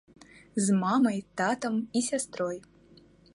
[0.67, 2.57] З мамай, татам і сястрой.